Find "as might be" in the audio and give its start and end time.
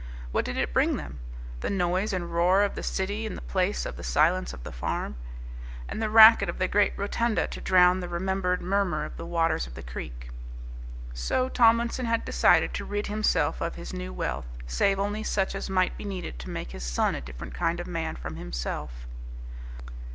15.53-16.03